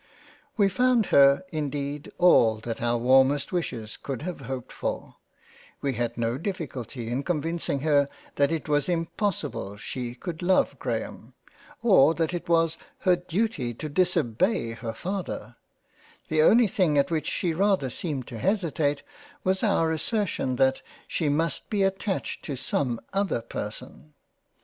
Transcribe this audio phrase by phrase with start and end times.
[0.57, 5.17] We found her indeed all that our warmest wishes could have hoped for;
[5.79, 11.35] we had no difficulty to convince her that it was impossible she could love Graham,
[11.83, 15.55] or that it was her Duty to disobey her Father;
[16.29, 19.03] the only thing at which she rather seemed to hesitate
[19.43, 24.15] was our assertion that she must be attached to some other Person.